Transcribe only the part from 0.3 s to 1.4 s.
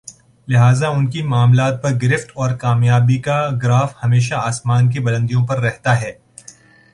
لہذا انکی